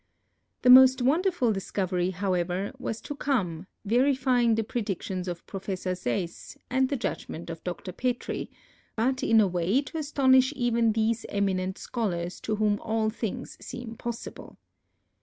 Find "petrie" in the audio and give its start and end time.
7.91-8.49